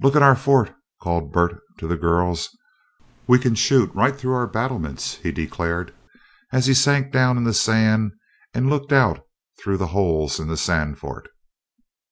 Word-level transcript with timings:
"Look 0.00 0.14
at 0.14 0.22
our 0.22 0.36
fort," 0.36 0.72
called 1.02 1.32
Bert 1.32 1.60
to 1.80 1.88
the 1.88 1.96
girls. 1.96 2.56
"We 3.26 3.40
can 3.40 3.56
shoot 3.56 3.92
right 3.92 4.14
through 4.16 4.34
our 4.34 4.46
battlements," 4.46 5.16
he 5.16 5.32
declared, 5.32 5.92
as 6.52 6.66
he 6.66 6.74
sank 6.74 7.10
down 7.12 7.36
in 7.36 7.42
the 7.42 7.52
sand 7.52 8.12
and 8.54 8.70
looked 8.70 8.92
out 8.92 9.18
through 9.60 9.78
the 9.78 9.88
holes 9.88 10.38
in 10.38 10.46
the 10.46 10.56
sand 10.56 11.00
fort. 11.00 11.28